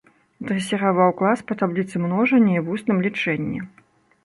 Дрэсіраваў 0.45 1.11
клас 1.19 1.43
па 1.51 1.57
табліцы 1.61 1.95
множання 2.07 2.57
і 2.59 2.65
вусным 2.73 2.97
лічэнні. 3.07 3.59